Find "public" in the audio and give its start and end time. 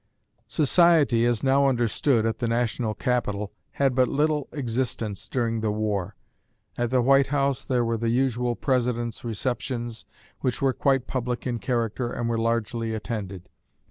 11.05-11.45